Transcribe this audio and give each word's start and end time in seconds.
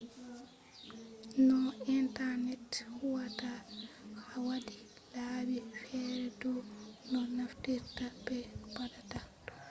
no 1.47 1.59
intanet 1.95 2.69
huwata 2.97 3.51
waddi 4.45 4.79
laabi 5.13 5.57
fere 5.81 6.21
dau 6.39 6.57
no 7.11 7.19
naftirta 7.35 8.05
be 8.25 8.37
no 8.59 8.67
ɓattata 8.75 9.19
ɗum 9.43 9.59